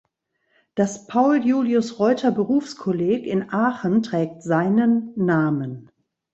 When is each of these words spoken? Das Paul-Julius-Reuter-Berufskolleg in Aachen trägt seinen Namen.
Das 0.73 1.05
Paul-Julius-Reuter-Berufskolleg 1.05 3.27
in 3.27 3.51
Aachen 3.53 4.01
trägt 4.01 4.41
seinen 4.41 5.13
Namen. 5.15 5.91